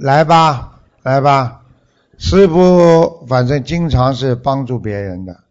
[0.00, 1.60] 来吧，来吧，
[2.16, 5.44] 师傅反正经常是帮助别人的。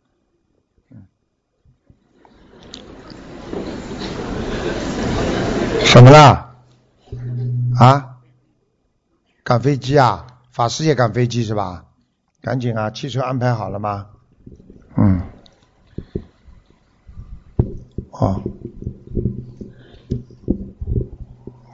[5.85, 6.55] 什么啦？
[7.77, 8.17] 啊？
[9.43, 10.25] 赶飞机啊？
[10.51, 11.85] 法师也赶飞机是吧？
[12.41, 12.89] 赶紧啊！
[12.89, 14.07] 汽车安排好了吗？
[14.97, 15.21] 嗯。
[18.09, 18.41] 哦。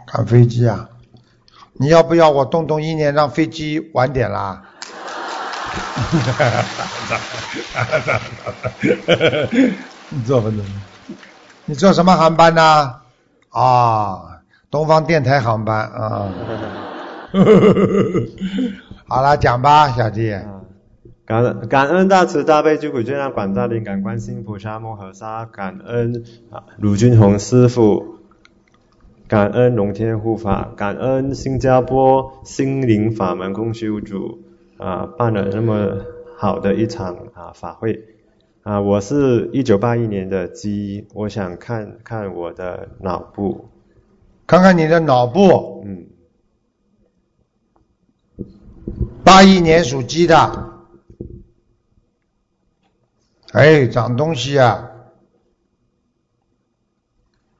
[0.05, 0.89] 赶飞机啊？
[1.77, 4.61] 你要不要我动动意念让飞机晚点啦？
[10.09, 10.63] 你坐吧，坐。
[11.65, 12.95] 你坐什么航班呢？
[13.49, 16.31] 啊，东方电台航班啊。
[19.07, 20.33] 好了，讲吧，小弟。
[21.25, 28.14] 感恩感恩大慈大悲救苦救难广大灵感观世音菩萨摩诃萨，感恩啊鲁俊宏师傅。
[29.27, 34.43] 感恩龙天护法，感恩新加坡心灵法门共修组
[34.77, 36.05] 啊办了那么
[36.37, 38.09] 好的一场啊法会。
[38.61, 43.69] 啊，我是一九八一年的鸡，我想看看我的脑部，
[44.45, 46.05] 看看你的脑部，嗯，
[49.23, 50.73] 八一年属鸡的，
[53.53, 54.91] 哎，长东西啊，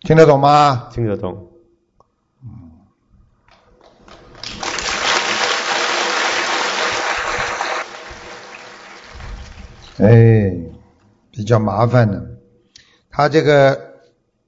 [0.02, 0.90] 听得懂吗？
[0.92, 1.45] 听得懂。
[9.98, 10.54] 哎，
[11.32, 12.38] 比较麻烦的，
[13.10, 13.80] 他这个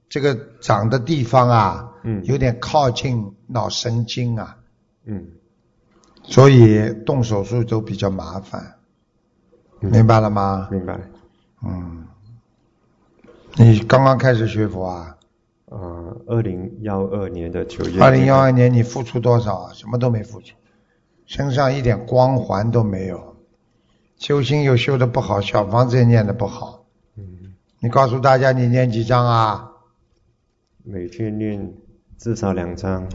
[0.08, 4.58] 这个长的地方啊，嗯，有点靠近脑神经啊，
[5.04, 5.28] 嗯，
[6.22, 8.74] 所以动手术都比较麻烦，
[9.80, 10.68] 明白了吗？
[10.70, 11.00] 明白。
[11.64, 12.06] 嗯，
[13.56, 15.16] 你刚刚开始学佛啊？
[15.66, 18.00] 呃，二零幺二年的九月。
[18.02, 19.72] 二零幺二年你付出多少啊？
[19.74, 20.54] 什么都没付出，
[21.26, 23.27] 身上一点光环都没有。
[24.18, 26.84] 修心又修的不好，小房子也念的不好。
[27.16, 27.54] 嗯。
[27.80, 29.70] 你告诉大家，你念几张啊？
[30.84, 31.72] 每天念
[32.16, 33.08] 至少两张。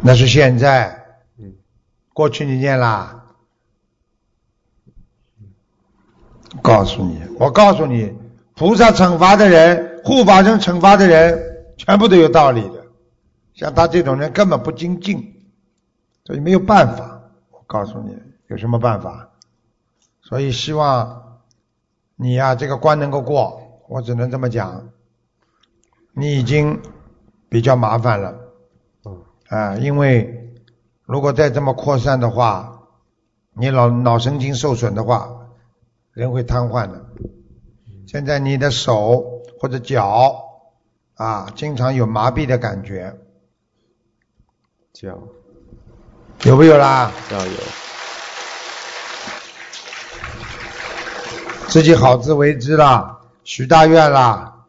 [0.00, 1.04] 那是现在。
[1.38, 1.54] 嗯。
[2.12, 3.18] 过去你念啦？
[6.60, 8.12] 告诉你，我告诉你，
[8.54, 11.40] 菩萨惩罚的人，护法神惩罚的人，
[11.78, 12.84] 全部都有道理的。
[13.54, 15.34] 像他这种人根本不精进，
[16.24, 17.22] 所以没有办法。
[17.50, 18.14] 我告诉你，
[18.48, 19.30] 有什么办法？
[20.32, 21.42] 所以希望
[22.16, 24.88] 你呀，这个关能够过，我只能这么讲。
[26.14, 26.80] 你已经
[27.50, 28.38] 比较麻烦了，
[29.48, 30.54] 啊，因为
[31.04, 32.88] 如果再这么扩散的话，
[33.52, 35.48] 你脑脑神经受损的话，
[36.14, 37.04] 人会瘫痪的。
[38.06, 40.46] 现在你的手或者脚
[41.16, 43.18] 啊，经常有麻痹的感觉，
[44.94, 45.18] 脚
[46.44, 47.12] 有没有啦？
[47.28, 47.91] 脚有。
[51.72, 54.66] 自己好自为之啦，许大愿啦，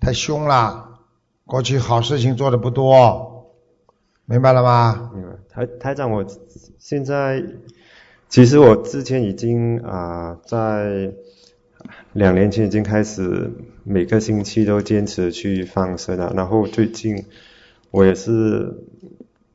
[0.00, 0.98] 太凶啦，
[1.44, 3.52] 过去好事情做的不多，
[4.24, 5.10] 明白了吗？
[5.14, 5.28] 明白。
[5.50, 6.24] 台台长，我
[6.78, 7.44] 现在
[8.30, 11.12] 其实我之前已经啊，在
[12.14, 13.52] 两年前已经开始
[13.84, 17.26] 每个星期都坚持去放生了，然后最近
[17.90, 18.86] 我也是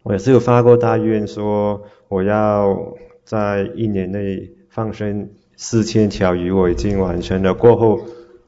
[0.04, 2.94] 我也是有发过大愿说我要
[3.26, 5.32] 在一年内放生。
[5.56, 8.02] 四千条鱼我已经完成了，过后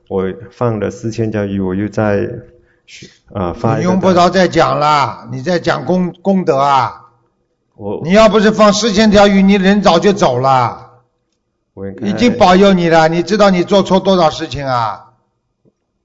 [0.07, 2.29] 我放了四千条鱼，我又在
[3.33, 3.77] 啊发。
[3.77, 7.01] 你用不着再讲了，你在讲功功德啊。
[7.75, 11.01] 我你要不是放四千条鱼，你人早就走了。
[11.73, 15.13] 我已经保佑你了，你知道你做错多少事情啊？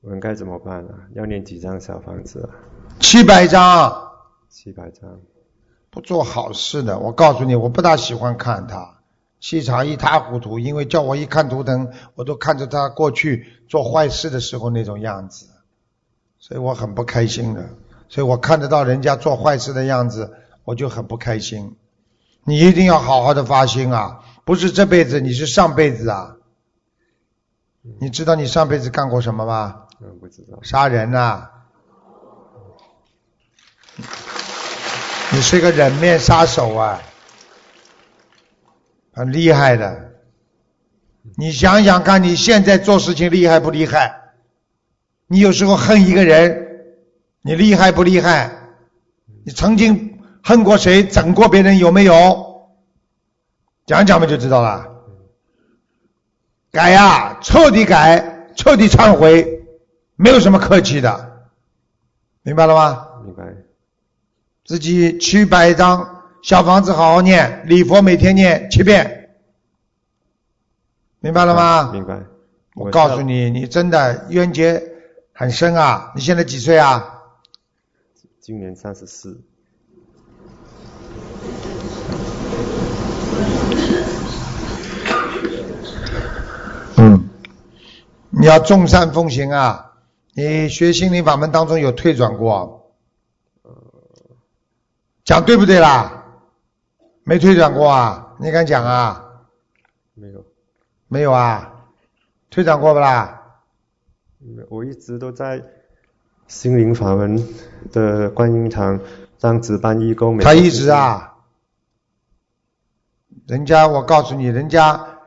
[0.01, 0.95] 我应该怎么办呢？
[1.15, 2.49] 要念几张小房子？
[2.99, 4.11] 七百张。
[4.49, 5.21] 七百张。
[5.91, 9.00] 不做好事的，我告诉你，我不大喜欢看他。
[9.41, 15.47] 气场一塌糊涂，因为叫我一看图腾，我都看着他过去做坏事的时候那种样子，
[16.39, 17.71] 所以我很不开心的。
[18.09, 20.33] 所以我看得到人家做坏事的样子，
[20.65, 21.77] 我就很不开心。
[22.45, 24.21] 你一定要好好的发心啊！
[24.45, 26.37] 不是这辈子，你是上辈子啊！
[28.01, 29.83] 你知道你上辈子干过什么吗？
[30.01, 30.59] 嗯，不知道。
[30.63, 31.49] 杀人呐！
[35.33, 37.01] 你是个人面杀手啊！
[39.13, 40.13] 很厉害的，
[41.37, 44.21] 你想想看，你现在做事情厉害不厉害？
[45.27, 46.67] 你有时候恨一个人，
[47.43, 48.53] 你厉害不厉害？
[49.45, 51.05] 你曾经恨过谁？
[51.05, 52.71] 整过别人有没有？
[53.87, 54.87] 讲讲嘛就知道了。
[56.71, 59.65] 改呀，彻底改，彻底忏悔，
[60.15, 61.49] 没有什么客气的，
[62.43, 63.07] 明白了吗？
[63.25, 63.43] 明白。
[64.65, 69.37] 自己七百张小房子好好念，礼佛每天念七遍，
[71.21, 71.91] 明白了吗？
[71.93, 72.23] 明白。
[72.75, 74.83] 我告诉你，你真的冤结
[75.35, 76.13] 很深啊！
[76.15, 77.21] 你现在几岁啊？
[78.41, 79.43] 今年三十四。
[86.97, 87.29] 嗯，
[88.31, 89.93] 你要众善奉行啊！
[90.33, 92.95] 你学心灵法门当中有退转过，
[95.23, 96.20] 讲对不对啦？
[97.31, 98.35] 没退转过啊？
[98.41, 99.45] 你敢讲啊？
[100.15, 100.45] 没有。
[101.07, 101.87] 没有啊？
[102.51, 103.41] 退转过不啦？
[104.69, 105.63] 我一直都在
[106.49, 107.41] 心灵法门
[107.93, 108.99] 的观音堂
[109.39, 110.39] 当值班义工。
[110.39, 111.37] 他一直啊，
[113.47, 115.21] 人家我告诉你，人家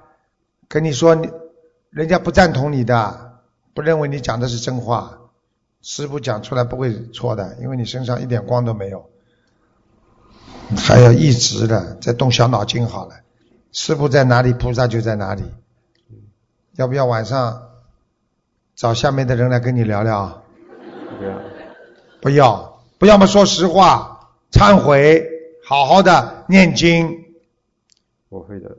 [0.68, 1.32] 跟你说你。
[1.90, 3.40] 人家不赞同你的，
[3.74, 5.20] 不认为你讲的是真话。
[5.82, 9.10] 师傅讲出来不会错的，因为你身上一点光都没有，
[10.78, 13.16] 还要一直的在动小脑筋好了。
[13.72, 15.44] 师傅在哪里，菩萨就在哪里。
[16.76, 17.70] 要不要晚上
[18.76, 20.44] 找下面的人来跟你聊聊？
[21.20, 21.40] 不要。
[22.22, 25.28] 不要，不要么说实话，忏悔，
[25.66, 27.26] 好好的念经。
[28.30, 28.78] 我会的。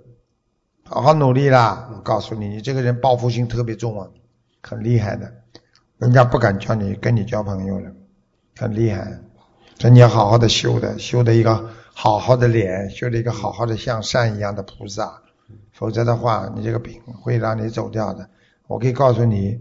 [0.87, 1.89] 好好努力啦！
[1.95, 4.09] 我告诉你，你这个人报复心特别重啊，
[4.63, 5.33] 很厉害的，
[5.99, 7.91] 人家不敢叫你跟你交朋友了，
[8.57, 9.19] 很厉害。
[9.79, 15.23] 所以你要好好的修的，修的一个好好的脸，修的一个好好的像善一样的菩萨，
[15.73, 18.29] 否则的话，你这个病会让你走掉的。
[18.67, 19.61] 我可以告诉你，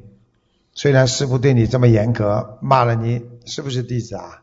[0.73, 4.41] 虽然师傅对你这么严格，骂了你，是不是弟子啊？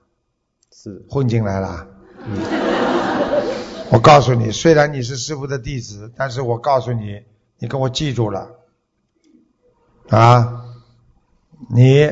[0.72, 1.06] 是。
[1.08, 1.86] 混进来了。
[2.24, 2.38] 嗯
[3.92, 7.22] 我告诉你，虽然你是师傅的弟子，但是我告诉你，
[7.58, 8.50] 你给我记住了，
[10.08, 10.64] 啊，
[11.74, 12.08] 你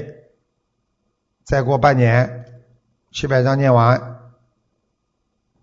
[1.45, 2.38] 再过半年，
[3.11, 4.21] 七百章念完，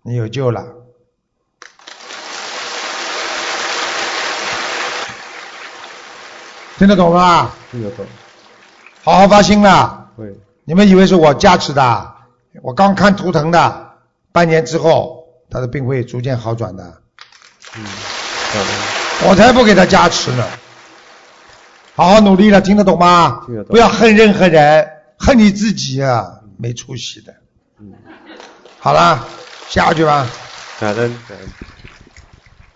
[0.02, 0.64] 你有救了，
[6.76, 7.52] 听得懂吗？
[7.70, 8.04] 听得懂。
[9.04, 10.10] 好好发心了。
[10.16, 10.38] 对。
[10.64, 12.14] 你们以为是我加持的？
[12.62, 13.92] 我刚看图腾的，
[14.32, 15.24] 半年之后。
[15.48, 17.00] 他的病会逐渐好转的，
[17.76, 17.86] 嗯，
[19.28, 20.44] 我才不给他加持呢。
[21.94, 23.42] 好好努力了，听得懂吗？
[23.46, 23.70] 听得懂。
[23.70, 27.36] 不要恨任何人，恨你自己啊，没出息的。
[27.78, 27.92] 嗯。
[28.78, 29.26] 好啦，
[29.68, 30.26] 下去吧。
[30.78, 31.48] 感恩感恩。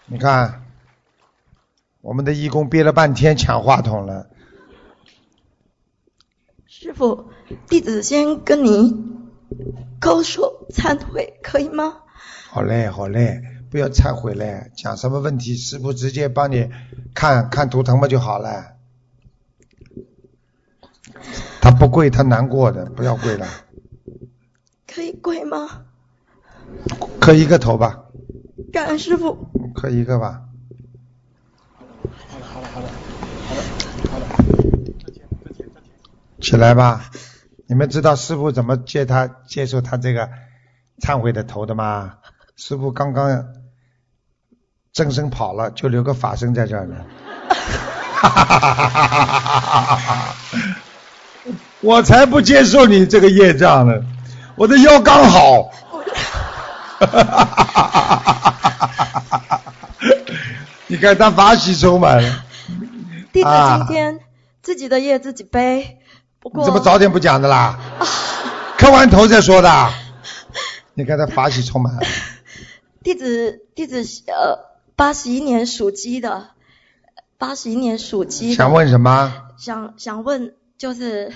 [0.06, 0.64] 你看，
[2.00, 4.28] 我们的义工憋了半天抢话筒了。
[6.66, 7.30] 师傅，
[7.68, 8.96] 弟子先跟你
[10.00, 11.98] 高手忏悔，可以吗？
[12.48, 16.70] 好嘞，好嘞，不要忏悔嘞，讲什么问题，师傅直接帮你
[17.14, 18.76] 看看图腾嘛就好了。
[21.60, 23.46] 他不跪，他难过的，不要跪了。
[24.92, 25.84] 可以跪吗？
[27.20, 28.00] 磕一个头吧。
[28.72, 29.48] 感恩师傅。
[29.74, 30.42] 磕一个吧。
[32.28, 32.88] 好了好了好了
[33.48, 33.62] 好了
[34.10, 34.40] 好了好了。
[36.40, 37.04] 起来吧，
[37.66, 40.28] 你们知道师傅怎么接他接受他这个
[41.00, 42.14] 忏悔的头的吗？
[42.56, 43.46] 师傅刚刚
[44.92, 46.96] 正身跑了，就留个法身在这儿呢。
[51.80, 54.02] 我才不接受你这个业障呢，
[54.60, 55.70] 我的腰刚好。
[60.86, 62.44] 你看他法喜充满了。
[63.32, 64.20] 弟子今天
[64.60, 65.96] 自己的业自己背，
[66.40, 67.78] 不过怎么早点不讲的啦？
[68.76, 69.88] 磕完头再说的。
[70.92, 72.00] 你看他法喜充满了。
[73.02, 74.58] 弟子弟子呃，
[74.94, 76.50] 八十一年属鸡的，
[77.38, 78.52] 八十一年属鸡。
[78.52, 79.32] 想问什么？
[79.56, 81.32] 想想问就是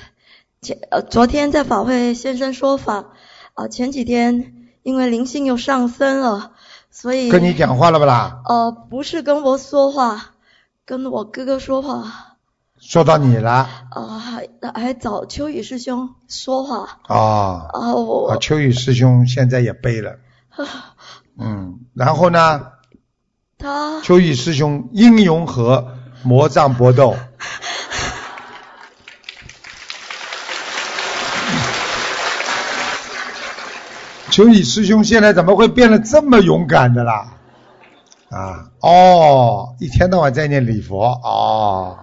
[0.64, 3.12] 前呃昨天在法会先生说法
[3.52, 6.52] 啊前几天因为灵性又上升了，
[6.90, 8.40] 所以跟你讲话了不啦？
[8.44, 10.32] 呃不是跟我说话，
[10.84, 12.36] 跟我哥哥说话。
[12.80, 13.68] 说到你了。
[13.90, 16.98] 啊还还找秋雨师兄说话。
[17.02, 17.68] 啊。
[17.72, 18.36] 啊我。
[18.40, 20.16] 秋雨师兄现在也背了。
[21.38, 22.72] 嗯，然后呢？
[23.56, 27.16] 他秋雨师兄英勇和魔障搏斗。
[34.34, 37.34] 秋雨师兄现在怎么会变得这么勇敢的啦？
[38.30, 41.98] 啊，哦，一天到晚在念礼佛，哦，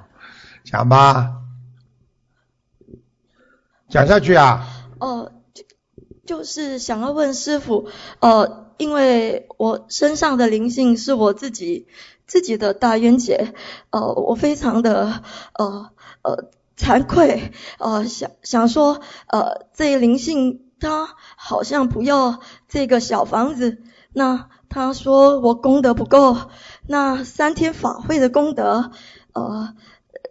[0.63, 1.41] 讲吧，
[3.89, 4.65] 讲下去啊。
[4.97, 5.65] 哦，就
[6.25, 7.89] 就是想要问师傅，
[8.21, 8.61] 呃。
[8.77, 11.85] 因为我身上的灵性是我自己
[12.25, 13.53] 自己的大冤结，
[13.91, 15.21] 呃，我非常的
[15.53, 15.91] 呃
[16.23, 26.35] 呃惭愧，呃想想说，呃这灵性他好像不要这个小房子，那他说我功德不够，
[26.87, 28.91] 那三天法会的功德，
[29.33, 29.75] 呃，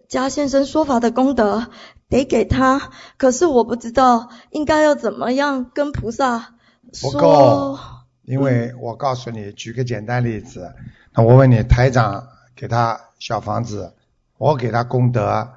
[0.09, 1.69] 加先生说法的功德
[2.09, 6.55] 得给他，可是我不知道应该要怎么样跟菩萨
[7.01, 7.79] 不够。，
[8.25, 10.75] 因为我告诉你，举个简单例子，
[11.15, 13.95] 那我问你，台长给他小房子，
[14.37, 15.49] 我给他功德，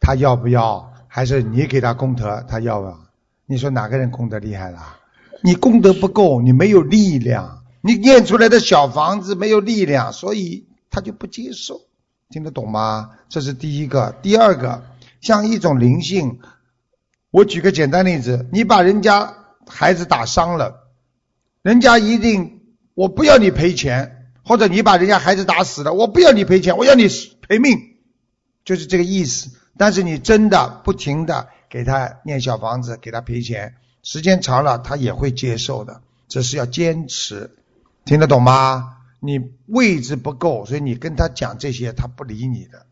[0.00, 0.92] 他要不要？
[1.06, 3.03] 还是你给他功德，他要不要？
[3.46, 4.98] 你说哪个人功德厉害啦？
[5.42, 11.82] 你功德不够，你没有力量，你念出来的小房子没有力量，所以他就不接受，
[12.30, 13.10] 听得懂吗？
[13.28, 14.16] 这是第一个。
[14.22, 14.82] 第二个，
[15.20, 16.38] 像一种灵性，
[17.30, 19.34] 我举个简单例子，你把人家
[19.66, 20.88] 孩子打伤了，
[21.60, 22.62] 人家一定
[22.94, 27.08] 我不要你赔钱，或者你把人家孩子打死了，我不要你赔钱，我要你
[27.46, 27.78] 赔命，
[28.64, 29.50] 就是这个意思。
[29.76, 37.50] 但是你真的不停的给他念小房子，给他赔钱，时间长了他也会接受的，这是要坚持，
[38.04, 38.98] 听得懂吗？
[39.20, 42.86] 你位置不够，所以你跟他讲这些，他不理你的。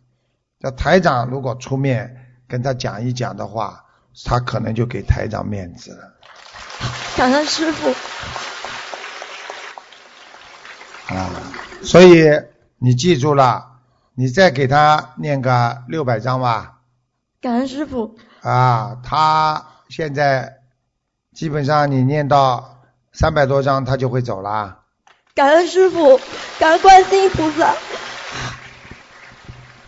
[0.61, 3.85] 这台长如果出面跟他讲一讲的话，
[4.25, 6.15] 他可能就给台长面子了。
[7.17, 7.95] 感恩师傅，
[11.15, 11.31] 啊，
[11.83, 12.25] 所以
[12.79, 13.81] 你记住了，
[14.15, 16.81] 你再给他念个六百章吧。
[17.41, 20.59] 感恩师傅，啊，他现在
[21.33, 22.83] 基本上你念到
[23.13, 24.81] 三百多章，他就会走了。
[25.35, 26.19] 感恩师傅，
[26.59, 27.75] 感恩观世音菩萨。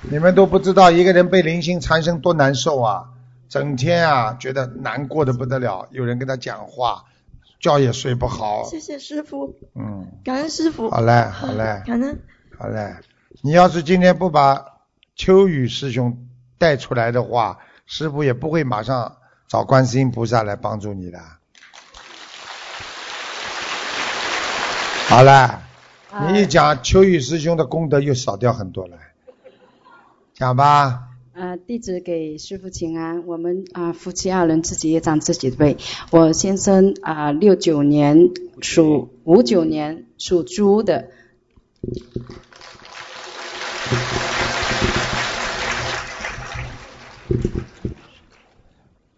[0.02, 3.04] 你们都不知道一个人被灵性缠身多难受啊！
[3.48, 7.04] 整天啊觉得难过的不得了，有人跟他讲话，
[7.58, 8.64] 觉也睡不好。
[8.64, 10.90] 谢谢师傅，嗯，感恩师傅。
[10.90, 12.20] 好嘞，好嘞，感恩。
[12.58, 12.96] 好嘞。
[13.42, 14.64] 你要是今天不把
[15.16, 16.26] 秋雨师兄
[16.58, 19.16] 带出来的话，师傅也不会马上
[19.48, 21.18] 找观世音菩萨来帮助你的。
[25.06, 25.62] 好了，
[26.28, 28.96] 你一讲秋雨师兄的功德又少掉很多了，
[30.32, 31.10] 讲吧。
[31.34, 33.26] 呃，弟子给师傅请安。
[33.26, 35.76] 我们啊、夫妻二人自己也长自己的背。
[36.10, 41.10] 我先生啊，六、九年属五九年属猪的，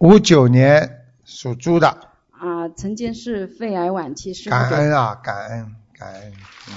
[0.07, 1.89] 五九年属猪的，
[2.31, 6.33] 啊、曾经是肺癌晚期，是感恩啊，感恩，感恩。
[6.69, 6.75] 嗯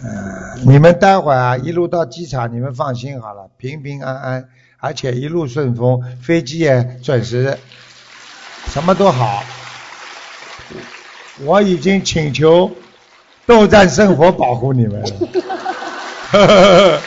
[0.00, 4.48] 呃，你们待会儿啊，一路到机场，你们放心好了，平平安安，
[4.78, 7.58] 而且一路顺风，飞机也准时，
[8.68, 9.42] 什么都好。
[11.40, 12.72] 我已经请求
[13.44, 15.57] 斗战胜佛保护你们了。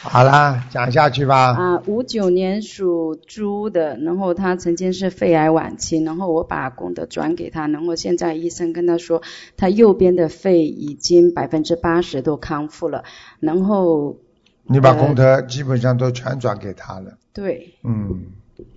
[0.00, 1.54] 好啦，讲下去吧。
[1.54, 9.20] 啊，五九年属猪的，然后他曾经是肺癌晚期，然后我把功德转给他，然后现在医生跟他说，
[9.56, 13.04] 他右边的肺已经百分之八十都康复了，
[13.40, 14.16] 然后
[14.64, 18.26] 你把功德基本上都全转给他了，对，嗯，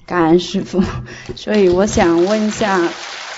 [0.06, 0.84] 感恩师傅，
[1.36, 2.78] 所以我想问一下，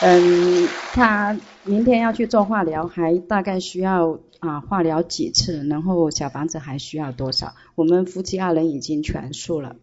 [0.01, 5.65] 嗯，他明天要去做化疗，还大概需要啊化疗几次？
[5.67, 7.53] 然后小房子还需要多少？
[7.75, 9.77] 我们夫妻二人已经全数了。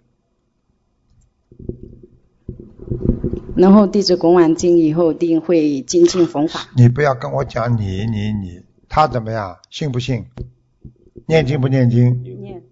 [3.57, 6.69] 然后弟子供完经以后，一定会精进弘法。
[6.77, 9.59] 你不要跟我讲你你你，他怎么样？
[9.71, 10.27] 信不信？
[11.27, 12.23] 念经不念经？
[12.23, 12.63] 念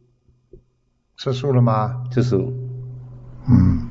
[1.16, 2.04] 吃素了吗？
[2.12, 2.52] 吃素，
[3.48, 3.88] 嗯。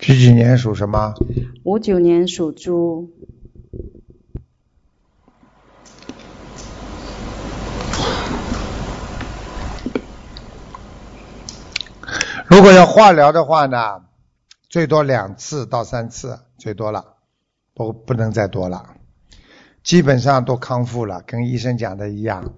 [0.00, 1.14] 几几年属什么？
[1.62, 3.10] 五九年属猪，
[12.46, 14.02] 如果要化疗的话呢，
[14.70, 17.16] 最多两次到三次，最多了，
[17.74, 18.94] 不不能再多了。
[19.82, 22.54] 基本上都康复了，跟医生讲的一样，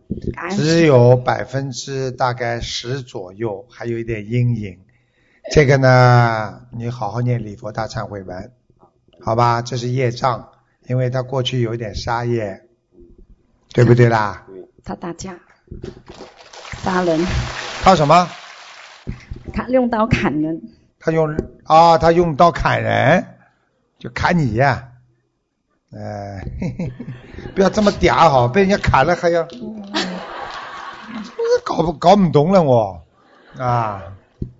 [0.51, 4.79] 只有百分之大概十左右还有一点阴影。
[5.51, 8.53] 这个呢，你好好念礼佛大忏悔文，
[9.25, 9.63] 好吧？
[9.63, 10.49] 这是业障，
[10.89, 12.63] 因为他过去有一点杀业，
[13.73, 14.47] 对不对啦？
[14.85, 15.39] 他打架，
[16.83, 17.25] 杀人，
[17.83, 18.29] 他什么？
[19.55, 20.61] 他用刀砍人，
[20.99, 23.37] 他用啊，他用刀砍人，
[23.99, 24.89] 就砍你呀、
[25.93, 26.93] 呃，嘿嘿嘿
[27.55, 29.49] 不要这么嗲好，被人家砍了还要，我
[31.65, 33.05] 搞不搞不懂了我
[33.59, 34.03] 啊，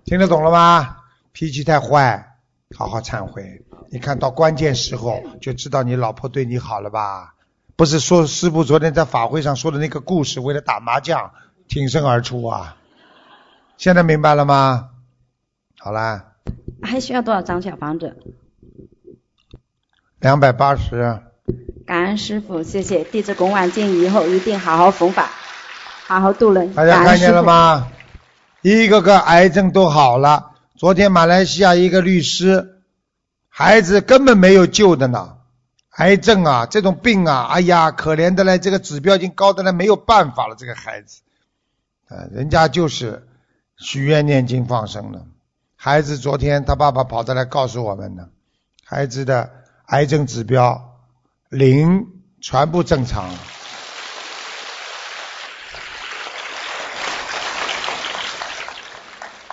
[0.05, 0.97] 听得懂了吗？
[1.31, 2.32] 脾气太坏，
[2.75, 3.61] 好好忏悔。
[3.89, 7.35] 你看到关键时候就知道你老婆对你好了吧？
[7.75, 11.31] 不是说师傅昨天在法会上说的那个故事，为了打麻将
[11.67, 12.77] 挺身而出啊？
[13.77, 14.89] 现在明白了吗？
[15.79, 16.33] 好啦，
[16.81, 18.15] 还需要多少张小房子？
[20.19, 21.19] 两百八十。
[21.85, 25.29] 感恩师傅，谢谢弟子龚婉静，以后一定好好弘法，
[26.07, 26.73] 好好度人。
[26.73, 27.89] 大家看见了吗？
[28.61, 30.52] 一个个癌症都好了。
[30.75, 32.81] 昨天马来西亚一个律师，
[33.47, 35.37] 孩子根本没有救的呢。
[35.91, 40.55] 癌症啊，这种病啊，哎呀，可怜的嘞，这个指标已经高的嘞，没有办法了。
[40.55, 41.21] 这个孩子，
[42.07, 43.27] 啊，人家就是
[43.77, 45.27] 许愿念经放生了。
[45.75, 48.29] 孩子昨天他爸爸跑着来告诉我们呢，
[48.83, 49.51] 孩子的
[49.85, 50.97] 癌症指标
[51.49, 52.07] 零，
[52.41, 53.29] 全部正常。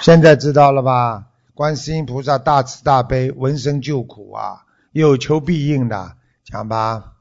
[0.01, 1.27] 现在知道了吧？
[1.55, 6.17] 观世音菩萨大慈大悲，闻声救苦啊，有求必应的。
[6.43, 7.17] 讲吧，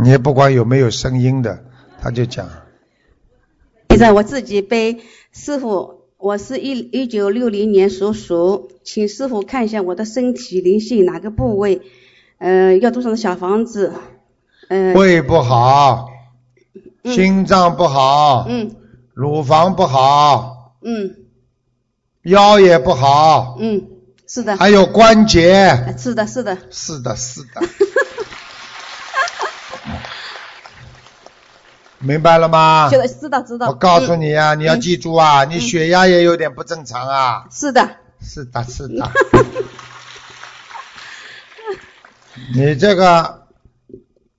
[0.00, 1.64] 你也不管有没有声音的，
[2.00, 2.48] 他就讲。
[3.90, 11.82] 现在我自己背，师傅，我是一一九六零年属鼠，请师傅看一下我的身体灵性哪个部位，
[12.38, 13.92] 呃，要多少的小房子？
[14.68, 14.94] 嗯。
[14.94, 16.08] 胃不好，
[17.04, 18.74] 心脏不好，嗯，
[19.16, 21.16] 乳房不好，嗯，
[22.20, 23.88] 腰也不好，嗯，
[24.28, 27.62] 是的，还有关节，是的，是的，是的，是的，
[31.98, 32.90] 明白了吗？
[32.90, 33.68] 知道知道知道。
[33.68, 37.46] 我告诉你啊，你要记住啊，你血压也有点不正常啊。
[37.50, 37.88] 是的。
[38.20, 39.10] 是的，是的。
[42.54, 43.46] 你这个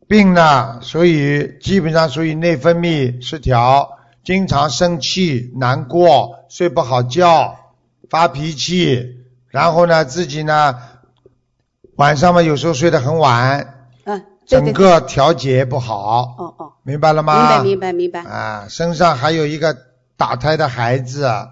[0.08, 3.97] 病呢，属于基本上属于内分泌失调，
[4.28, 7.56] 经常生气、难过、睡不好觉、
[8.10, 10.76] 发脾气，然后呢，自己呢
[11.96, 16.36] 晚上嘛有时候睡得很晚，嗯，对对整个调节不好。
[16.38, 16.74] 哦哦。
[16.84, 17.64] 明白了吗？
[17.64, 18.30] 明白明白明白。
[18.30, 19.78] 啊，身上还有一个
[20.18, 21.24] 打胎的孩子。
[21.24, 21.48] 哦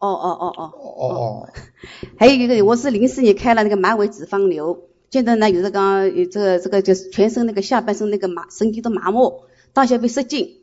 [0.00, 0.72] 哦哦哦。
[0.74, 1.48] 哦哦。
[2.18, 4.76] 还有一个，我是零四年开了那个马尾脂肪瘤，
[5.08, 10.57] 现在呢有这个有这个这个就是全身那个下半身那个麻神经都麻木，大小便失禁。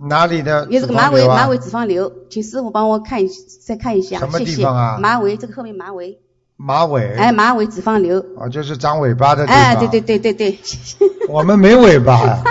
[0.00, 3.28] 哪里的、有这个马尾马尾脂肪瘤，请师傅帮我看一
[3.60, 4.90] 再看一下，什么地方啊？
[4.92, 6.20] 谢谢马尾这个后面马尾。
[6.56, 7.14] 马尾。
[7.16, 8.24] 哎，马尾脂肪瘤。
[8.38, 9.60] 啊，就是长尾巴的地方。
[9.60, 10.58] 哎，对对对对对。
[11.28, 12.42] 我们没尾巴呀。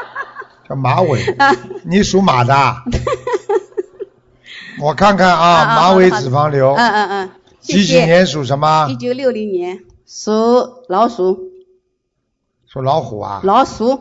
[0.68, 1.18] 叫马尾，
[1.84, 2.54] 你属马的？
[4.80, 6.74] 我看看啊，马尾脂肪瘤。
[6.74, 7.30] 嗯嗯嗯。
[7.60, 8.86] 几几年属什么？
[8.88, 10.32] 一九六零年属
[10.88, 11.50] 老鼠。
[12.66, 13.40] 属老虎啊？
[13.44, 13.98] 老鼠，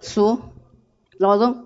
[0.00, 0.38] 鼠，
[1.24, 1.64] 老人。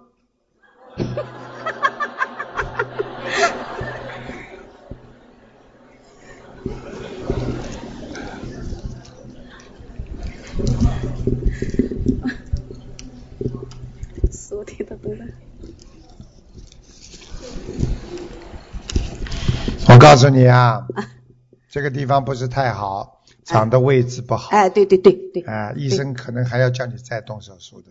[19.90, 20.86] 我告诉你啊，
[21.68, 24.50] 这个地方不是太好，长的位置不好。
[24.50, 25.42] 哎，对对对对。
[25.42, 27.88] 哎，医生可能还要叫你再动手术的，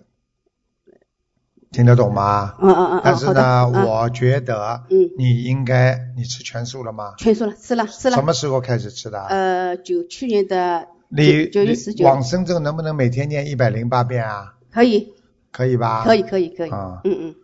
[1.71, 2.55] 听得懂吗？
[2.61, 3.01] 嗯嗯嗯。
[3.03, 7.13] 但是呢，嗯我觉得，嗯，你应该，你吃全素了吗？
[7.17, 8.15] 全素了，吃了吃了。
[8.15, 9.21] 什么时候开始吃的？
[9.25, 12.05] 呃，九去年的你九月十九。
[12.05, 14.53] 往生咒能不能每天念一百零八遍啊？
[14.71, 15.13] 可以。
[15.51, 16.03] 可以吧？
[16.05, 16.69] 可以可以可以。
[16.69, 17.01] 啊。
[17.03, 17.35] 嗯嗯。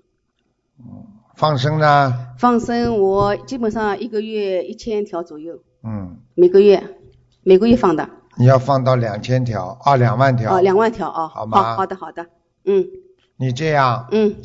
[0.80, 0.86] 嗯，
[1.36, 2.30] 放生呢？
[2.38, 5.60] 放生我基本上一个月一千条左右。
[5.84, 6.18] 嗯。
[6.36, 6.82] 每个月，
[7.44, 8.10] 每个月放的。
[8.38, 10.56] 你要放到两千条啊，两万条。
[10.56, 11.28] 哦，两万条啊。
[11.28, 11.62] 好吗？
[11.62, 12.28] 好好的好的，
[12.66, 12.88] 嗯。
[13.44, 14.08] 你这样。
[14.12, 14.36] 嗯。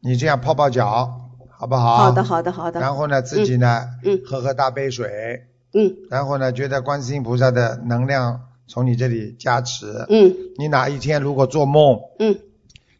[0.00, 1.98] 你这样泡泡脚，好不好？
[1.98, 2.80] 好的好的好的。
[2.80, 5.94] 然后呢，自己呢，嗯，喝喝大杯水，嗯。
[6.08, 10.34] 然后呢，觉得观世音菩萨的能量从你这里加持，嗯。
[10.56, 12.38] 你哪一天如果做梦，嗯。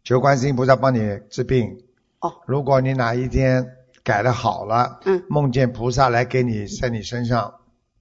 [0.04, 1.78] 求观世音菩萨帮你治病。
[2.20, 2.34] 哦。
[2.46, 3.66] 如果你哪一天
[4.04, 7.54] 改的好了，嗯，梦见菩萨来给你在你身上，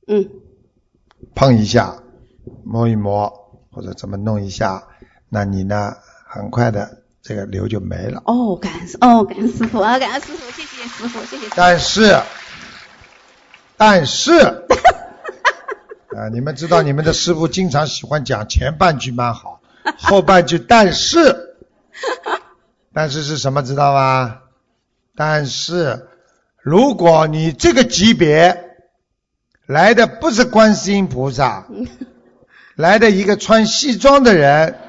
[0.08, 0.28] 嗯，
[1.36, 2.04] 碰一下，
[2.66, 3.32] 摸一摸，
[3.72, 4.84] 或者怎么弄一下，
[5.30, 5.94] 那你呢，
[6.26, 8.22] 很快的这个瘤就没了。
[8.26, 11.48] 哦，感恩哦，感恩师傅啊，感恩师傅，谢谢师傅，谢谢。
[11.56, 12.20] 但是，
[13.78, 14.32] 但是，
[16.16, 19.62] 啊，你们知道你们的师傅经常喜欢讲前半句蛮好，
[20.00, 21.56] 后半句但是，
[22.94, 24.40] 但是是什么知道吗？
[25.16, 26.08] 但是，
[26.62, 28.66] 如果你这个级别
[29.66, 31.68] 来的不是观世音菩萨，
[32.76, 34.80] 来的一个穿西装的人，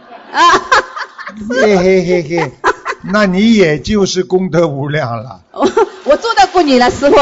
[1.50, 2.52] 嘿嘿嘿嘿，
[3.12, 5.40] 那你也就是功德无量了。
[5.52, 5.60] 我
[6.04, 7.16] 我做到过你了，师傅。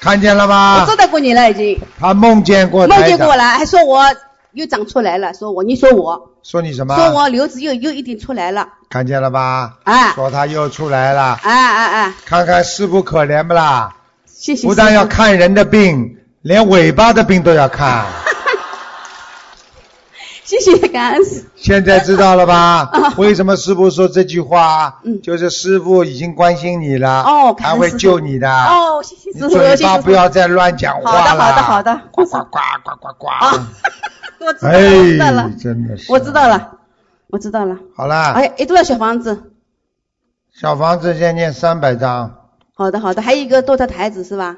[0.00, 0.80] 看见了吧？
[0.80, 1.80] 我做到过你了，已经。
[1.98, 4.04] 他梦见过梦见过了，还说我
[4.52, 6.94] 又长出来了，说我你说我说你什么？
[6.96, 9.78] 说我瘤子又又一点出来了，看见了吧？
[9.84, 12.14] 啊说他又出来了，哎哎哎！
[12.24, 13.96] 看看师傅可怜不啦？
[14.26, 14.66] 谢谢。
[14.68, 18.04] 不但要看人的病，连尾巴的病都要看。
[20.56, 21.44] 谢谢感恩师。
[21.56, 23.14] 现在知道了吧啊？
[23.18, 25.00] 为什么师傅说这句话？
[25.04, 28.50] 嗯就是师傅已经关心你了，哦他会救你的。
[28.50, 31.20] 哦，谢谢师傅，嘴巴不要再乱讲话了。
[31.20, 33.26] 好的好的好的呱呱呱呱呱呱。
[33.44, 33.66] 啊，
[34.40, 36.12] 我知道了，我知道了哎，，真的是。
[36.12, 36.48] 我知道。
[36.48, 36.70] 了，
[37.28, 37.76] 我知道了。
[37.94, 39.52] 好了，哎，一，多少小房子？
[40.50, 42.36] 小房子先念三百张，
[42.74, 44.56] 好的好的，还有一个堕胎台子是吧？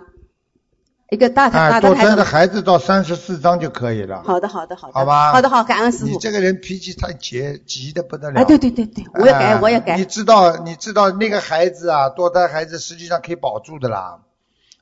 [1.11, 2.25] 一个大哎，大的孩子堕胎的。
[2.25, 4.23] 孩子到三十四张就可以了。
[4.23, 4.95] 好的好的好的。
[4.95, 6.07] 好吧好的好，感恩师傅。
[6.07, 8.41] 你这个人脾气太急，急的不得了。
[8.41, 10.05] 哎，对对对对，我也改，哎我也改你。
[10.05, 14.21] 知道，你知道那个孩子啊，堕胎孩子实际上可以保住的啦。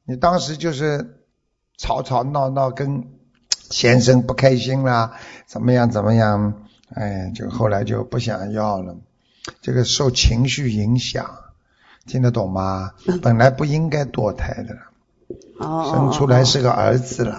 [0.05, 1.19] 你当时就是
[1.79, 3.05] 吵吵闹闹，跟
[3.71, 5.13] 先生不开心啦，
[5.47, 8.97] 怎么样怎么样，哎，就后来就不想要了。
[9.63, 11.39] 这个受情绪影响，
[12.07, 12.93] 听得懂吗？
[13.23, 14.77] 本来不应该堕胎的，
[15.59, 15.91] 哦。
[15.93, 17.37] 生出来是个儿子了。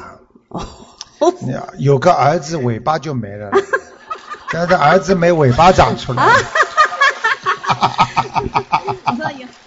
[0.49, 0.65] 哦。
[1.41, 3.52] 你 有个儿子尾巴就没了，
[4.52, 6.25] 但是儿子没尾巴长出来。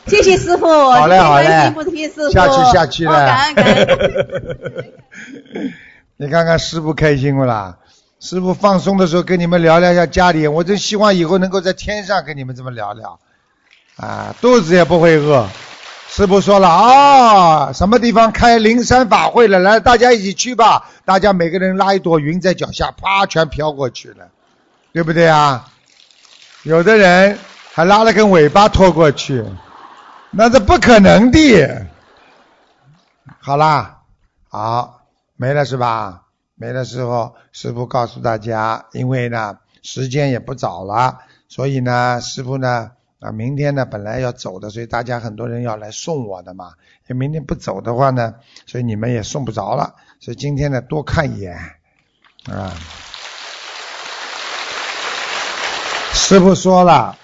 [0.06, 1.72] 谢谢师傅，好嘞好嘞
[2.32, 3.12] 下去下去了。
[3.12, 4.92] 哦感恩感恩。
[6.18, 7.78] 你看看师傅开心不啦？
[8.20, 13.18] 师傅放松的时候跟你们聊聊一下家里，我真希望以后能够在天上跟你们这么聊聊，
[13.96, 15.48] 啊，肚子也不会饿。
[16.14, 19.58] 师傅说了啊、什么地方开灵山法会了？
[19.58, 20.90] 来，大家一起去吧。
[21.06, 24.28] 大家每个人拉一朵云在脚下，啪，全飘过去了，
[24.92, 25.70] 对不对啊？
[26.64, 27.38] 有的人
[27.72, 29.42] 还拉了根尾巴拖过去，
[30.30, 31.86] 那是不可能的。
[33.40, 34.00] 好啦，
[34.50, 35.00] 好，
[35.36, 36.24] 没了是吧？
[36.56, 42.90] 没了时候，师傅告诉大家，因为呢时间也不早了，所以呢师傅呢
[43.22, 46.74] 啊明天呢本来要走的，所以大家很多人要来送我的嘛。
[47.06, 48.34] 明天不走的话呢，
[48.66, 49.94] 所以你们也送不着了。
[50.20, 51.56] 所以今天呢多看一眼
[52.50, 52.74] 啊。
[56.12, 57.16] 师傅说了。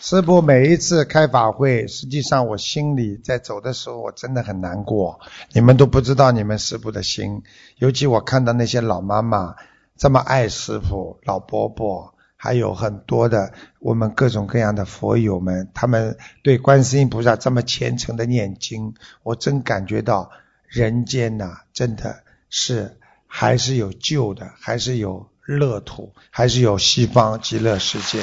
[0.00, 5.18] 师傅每一次开法会，实际上我心里在走的时候，我真的很难过。
[5.52, 7.42] 你们都不知道你们师傅的心，
[7.78, 9.56] 尤其我看到那些老妈妈
[9.96, 20.30] 这么爱师傅，老伯伯，还有很多的我们各种各样的佛友们，他们对观世音菩萨这么虔诚的念经，我真感觉到
[20.68, 22.96] 人间呐、真的是
[23.26, 28.22] 还是有救的，还是有乐土，还是有西方极乐世界。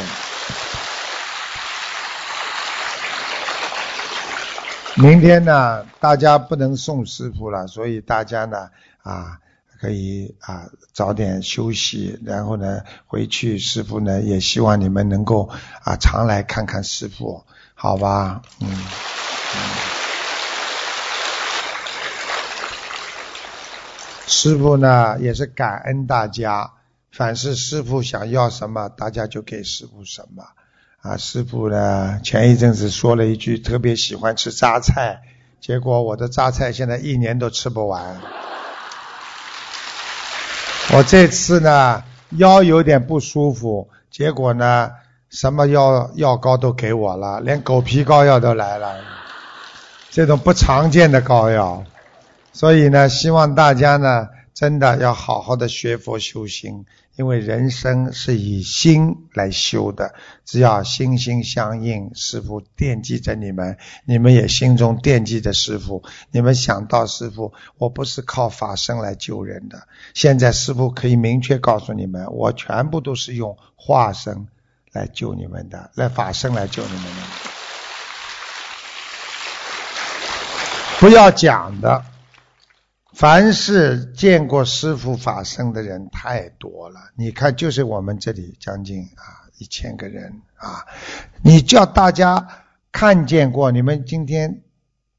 [4.96, 8.70] 明天呢，大家不能送师傅了，所以大家呢
[9.04, 9.40] 啊
[9.80, 15.50] 可以啊早点休息，然后呢回去，师傅呢也希望你们能够
[15.84, 18.42] 啊常来看看师傅，好吧？
[18.62, 18.68] 嗯。
[24.28, 26.74] 师傅呢也是感恩大家，
[27.12, 30.44] 凡是师傅想要什么，大家就给师傅什么。
[31.02, 35.22] 啊，师傅呢前一阵子说了一句特别喜欢吃榨菜，
[35.62, 38.20] 结果我的榨菜现在一年都吃不完。
[40.94, 44.92] 我这次呢腰有点不舒服，结果呢
[45.30, 48.96] 什么药药膏都给我了，连狗皮膏药都来了，
[50.10, 51.84] 这种不常见的膏药。
[52.54, 60.14] 所以呢，希望大家呢真的要好好的学佛修心，因为人生是以心来修的。
[60.44, 66.04] 只要心心相印，师傅惦记着你们，你们也心中惦记着师傅。
[66.32, 69.88] 你们想到师傅，我不是靠法身来救人的。
[70.14, 74.48] 现在师傅可以明确告诉你们，我全部都是用化身
[74.92, 77.22] 来救你们的，来法身来救你们的。
[81.00, 82.04] 不要讲的。
[83.16, 90.86] 凡是见过师傅法身的人太多了，你看，就是我们这里将近啊一千个人啊，
[91.42, 92.46] 你叫大家
[92.92, 94.64] 看见过，你们今天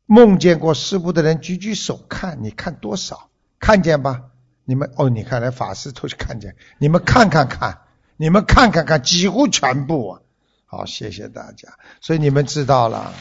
[0.04, 3.30] 梦见过师傅的人举举手看，你看多少？
[3.58, 4.24] 看见吧？
[4.66, 7.78] 你们哦，你看来法师都是看见，你们看看看，
[8.18, 10.20] 你们看看看，几乎全部啊。
[10.66, 11.70] 好，谢谢大家。
[12.02, 13.14] 所以你们知道了。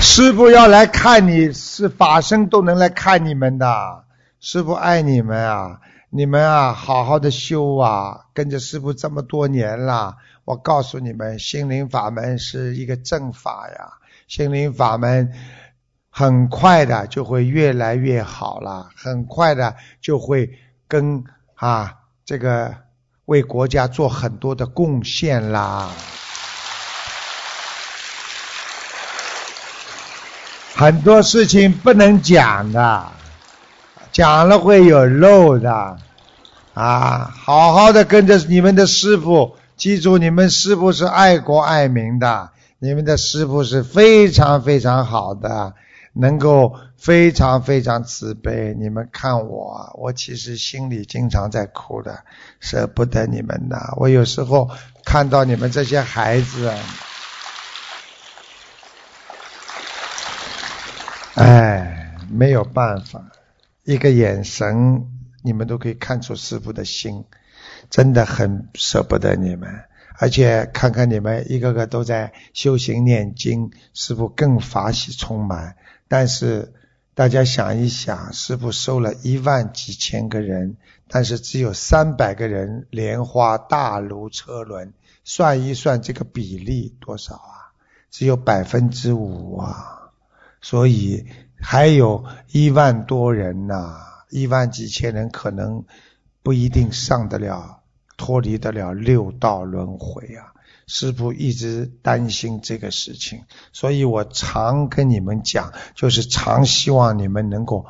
[0.00, 4.04] 师傅要来看你，是法身都能来看你们的。
[4.40, 5.80] 师傅爱你们啊，
[6.10, 10.16] 你们啊，好好的修啊，跟着师傅这么多年了。
[10.44, 13.92] 我告诉你们，心灵法门是一个正法呀，
[14.28, 15.32] 心灵法门
[16.10, 20.50] 很快的就会越来越好了，很快的就会
[20.86, 22.74] 跟啊这个
[23.24, 25.90] 为国家做很多的贡献啦。
[30.78, 33.08] 很多事情不能讲的，
[34.12, 35.98] 讲了会有漏的
[36.72, 37.34] 啊！
[37.36, 45.74] 好好的跟着你们的师傅，记住你们师傅是爱国爱民的，你们的师傅是非常非常好的，
[46.12, 48.76] 能够非常非常慈悲。
[48.78, 52.20] 你们看我，我其实心里经常在哭的，
[52.60, 53.94] 舍不得你们呐。
[53.96, 54.70] 我有时候
[55.04, 56.72] 看到你们这些孩子。
[61.38, 63.30] 哎，没有办法，
[63.84, 65.06] 一个眼神，
[65.42, 67.26] 你们都可以看出师傅的心，
[67.90, 69.84] 真的很舍不得你们。
[70.18, 75.76] 而且看看你们一个个都在修行念经，师傅更法喜充满。
[76.08, 76.74] 但是
[77.14, 87.70] 大家想一想，师傅收了一万几千个人，但是只有三百个人莲花大如车轮，算一算这个比例多少啊？
[88.10, 89.97] 只有百分之五啊！
[90.60, 91.26] 所以
[91.60, 93.96] 还有一万多人呐，
[94.30, 95.84] 一万几千人可能
[96.42, 97.80] 不一定上得了，
[98.16, 100.54] 脱离得了六道轮回啊！
[100.86, 107.84] 师父一直担心这个事情，所以我常跟你们讲，就是常希望你们能够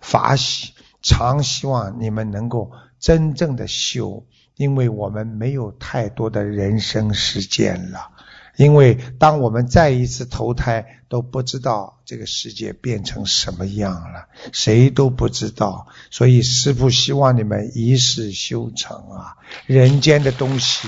[0.00, 4.24] 法喜，常希望你们能够真正的修，
[4.56, 8.11] 因为我们没有太多的人生时间了。
[8.56, 15.88] 因为当我们再一次投胎，都不知道这个世界变成什么样了，谁都不知道。
[16.10, 19.36] 所以师父希望你们一世修成啊，
[19.66, 20.86] 人间的东西，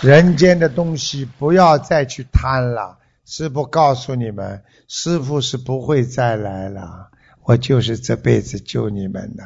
[0.00, 2.98] 人间的东西不要再去贪了。
[3.26, 7.08] 师父告诉你们，师父是不会再来了，
[7.42, 9.44] 我就是这辈子救你们的，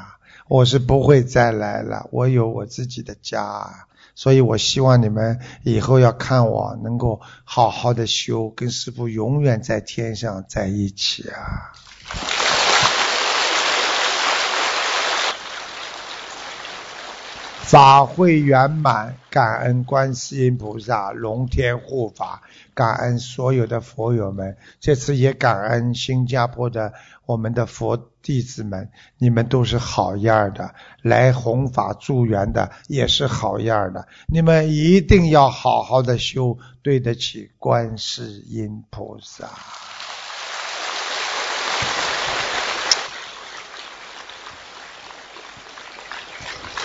[0.49, 3.87] 我是不会再来了，我有我自己的家。
[4.19, 11.71] 所以我希望你们以后要看我能够好好的修，跟师父永远在天上在一起啊！
[17.69, 22.41] 法会圆满，感恩观世音菩萨、龙天护法，
[22.73, 24.57] 感恩所有的佛友们。
[24.81, 26.95] 这次也感恩新加坡的
[27.27, 34.09] 我们的佛弟子们，你们都是好样的，来弘法助缘的也是好样的。
[34.29, 39.47] 你们一定要好好的修，对得起观世音菩萨。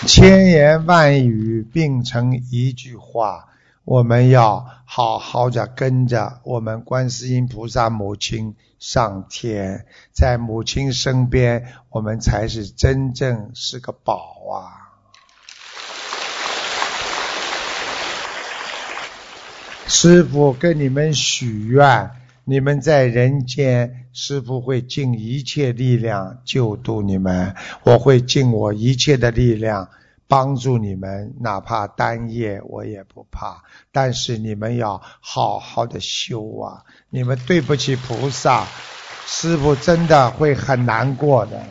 [0.06, 3.48] 千言万语并成一句话，
[3.86, 14.92] 我们要好好的跟着我们观世音菩萨母亲上天，在母亲身边，我们才是真正是个宝啊！
[19.88, 22.12] 师傅跟你们许愿，
[22.46, 29.90] 你们在人间，师傅会尽一切力量救度你们，我会尽我一切的力量。
[30.26, 33.62] 帮助你们，哪怕单夜我也不怕。
[33.92, 36.84] 但是你们要好好的修啊！
[37.10, 38.66] 你们对不起菩萨，
[39.28, 41.62] 师傅真的会很难过的。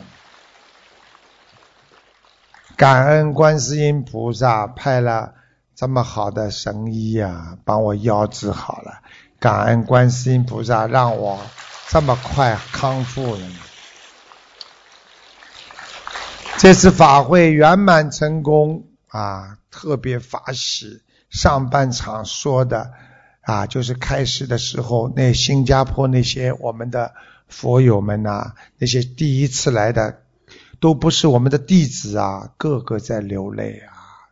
[2.77, 5.33] 感恩观世音菩萨派了
[5.75, 9.01] 这么好的神医啊，帮我腰治好了。
[9.43, 11.37] 感恩观世音菩萨让我
[11.89, 13.41] 这么快康复了。
[16.57, 21.01] 这次法会圆满成功啊，特别法喜。
[21.29, 22.93] 上半场说的
[23.41, 27.13] 啊，就是开始的时候，那新加坡那些我们的
[27.49, 30.21] 佛友们呐，那些第一次来的，
[30.79, 33.91] 都不是我们的弟子啊，个个在流泪啊。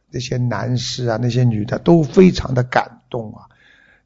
[0.10, 3.50] 那些男士啊，那些女的都非常的感动啊。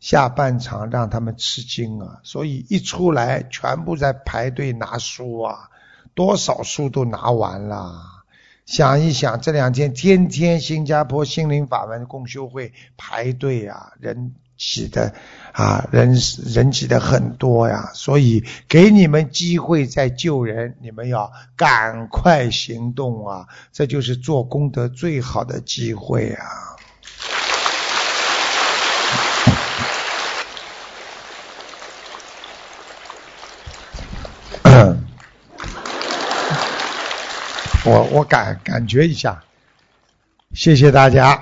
[0.05, 5.71] 下半场让他们吃惊啊，所以一出来全部在排队拿书啊，
[6.13, 8.03] 多少书都拿完了。
[8.67, 15.15] 想一想，这两天天天新加坡心灵法门共修会排队啊，人挤的
[15.51, 16.15] 啊，人
[16.53, 26.45] 人挤的很多呀，所以给你们机会在救人，你们要赶快行动啊，这就是做功德最好的机会啊。
[37.85, 39.43] 我我感感觉一下，
[40.55, 41.39] 谢谢大家，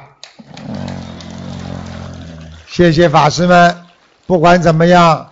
[2.68, 3.78] 谢谢法师们。
[4.28, 5.32] 不管怎么样，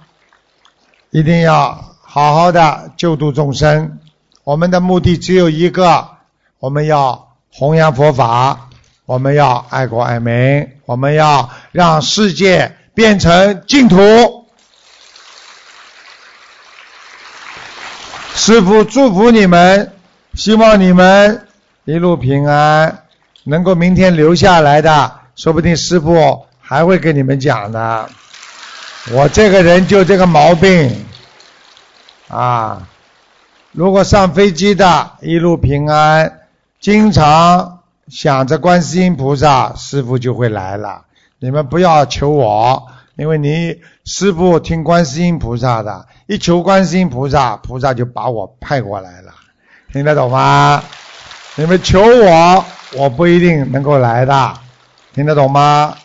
[1.09, 3.99] 一定要好好的救度众生。
[4.45, 6.11] 我们的目的只有一个，
[6.59, 8.69] 我们要弘扬佛法，
[9.05, 14.47] 我们要爱国爱民，我们要让世界变成净土。
[18.33, 19.93] 师父祝福你们，
[20.33, 21.47] 希望你们
[21.83, 23.03] 一路平安，
[23.43, 28.09] 能够明天留下来的，说不定师傅还会跟你们讲的。
[29.11, 31.05] 我这个人就这个毛病
[32.29, 32.87] 啊！
[33.71, 36.39] 如果上飞机的一路平安，
[36.79, 41.03] 经常想着观世音菩萨，师傅就会来了。
[41.39, 46.05] 你们不要求我，因为你师傅听观世音菩萨的。
[46.27, 49.33] 一求观世音菩萨，菩萨就把我派过来了，
[49.91, 50.81] 听得懂吗？
[51.55, 54.53] 你们求我，我不一定能够来的，
[55.13, 55.97] 听得懂吗？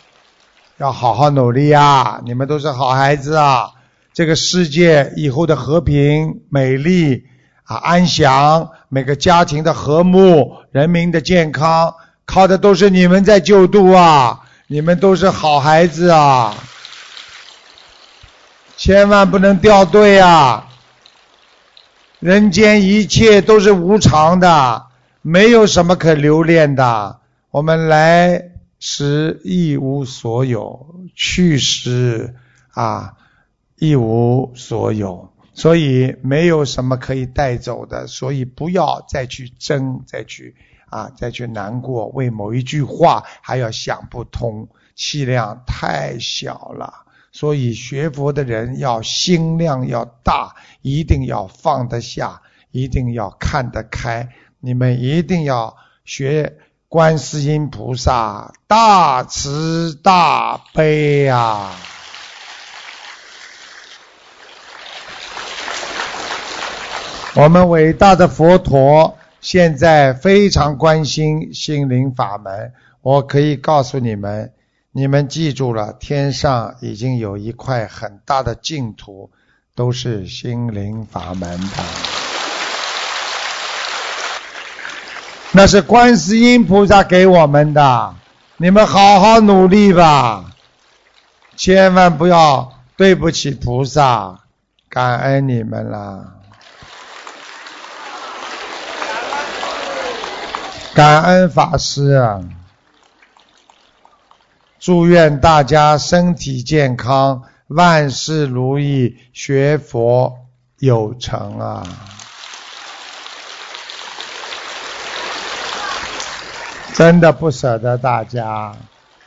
[0.77, 2.19] 要好好努力啊！
[2.25, 3.71] 你们都是好孩子啊！
[4.13, 7.23] 这个世界以后的和平、美丽
[7.63, 11.95] 啊、安详，每个家庭的和睦、人民的健康，
[12.25, 14.41] 靠的都是你们在救度啊！
[14.67, 16.53] 你们都是好孩子啊！
[18.75, 20.66] 千万不能掉队啊！
[22.19, 24.87] 人间一切都是无常的，
[25.21, 27.19] 没有什么可留恋的。
[27.51, 32.35] 我们来时一无所有，去时
[32.71, 33.13] 啊
[33.75, 38.07] 一无所有，所以没有什么可以带走的。
[38.07, 40.55] 所以不要再去争，再去
[40.89, 47.05] 啊，再去难过，为某一句话还要想不通，气量太小了。
[47.39, 54.29] 所以学佛的人要心量要大，一定要放得下，一定要看得开。
[54.59, 61.73] 你们一定要学观世音菩萨大慈大悲呀！
[67.35, 72.73] 我们伟大的佛陀现在非常关心心灵法门，
[73.03, 74.53] 我可以告诉你们。
[74.97, 79.29] 你们记住了，天上已经有一块很大的净土，
[79.75, 81.83] 都是心灵法门的。
[85.51, 88.15] 那是观世音菩萨给我们的，
[88.57, 90.45] 你们好好努力吧，
[91.55, 94.39] 千万不要对不起菩萨，
[94.89, 96.33] 感恩你们啦，
[100.95, 102.41] 感恩法师啊。
[104.79, 110.37] 祝愿大家身体健康，万事如意，学佛
[110.79, 111.83] 有成啊！
[116.93, 118.75] 真的不舍得大家，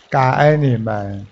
[0.09, 1.27] 感恩你们。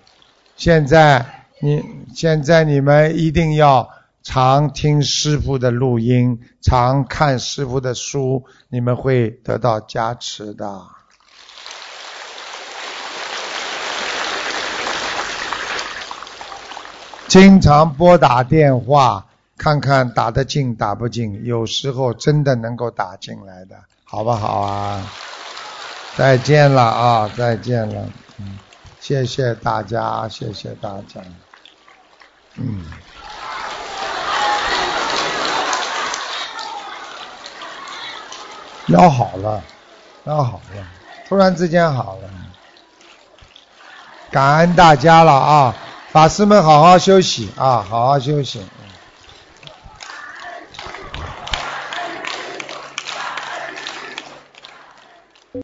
[0.56, 3.88] 现在你现在你们一定要
[4.22, 10.97] 常听师傅的录音，常看师傅的书，你们会得到加持的。
[17.28, 19.26] 经常拨打电话，
[19.58, 25.06] 看看打得进打不进，有时候真的能够打进来的，好不好啊？
[26.16, 28.58] 再见了啊，再见了，嗯，
[28.98, 31.20] 谢谢大家，谢谢大家，
[32.56, 32.82] 嗯，
[38.86, 39.62] 腰好了，
[40.24, 40.86] 腰好了，
[41.28, 42.30] 突然之间好了，
[44.30, 45.76] 感恩大家了啊！
[46.12, 48.60] 法师们，好好休息啊，好好休息。